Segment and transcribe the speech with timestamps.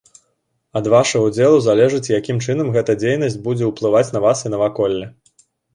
[0.79, 5.05] Ад ваша ўдзелу залежыць якім чынам гэта дзейнасць будзе ўплываць на вас і наваколле.